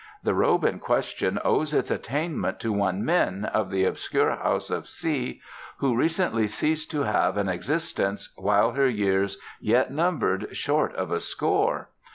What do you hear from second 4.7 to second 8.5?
of Hsi, who recently ceased to have an existence